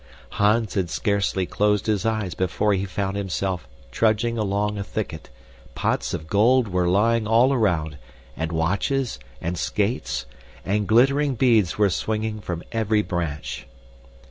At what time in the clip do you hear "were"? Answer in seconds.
6.67-6.87, 11.77-11.91